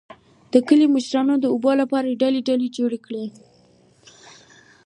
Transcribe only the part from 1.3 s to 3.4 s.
د اوبو لپاره ټلۍ ټلۍ جوړې کړې